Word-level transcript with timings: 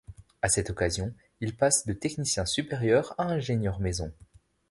À 0.41 0.49
cette 0.49 0.71
occasion, 0.71 1.13
il 1.41 1.55
passe 1.55 1.85
de 1.85 1.93
technicien 1.93 2.47
supérieur 2.47 3.13
à 3.19 3.25
ingénieur 3.27 3.79
maison. 3.79 4.11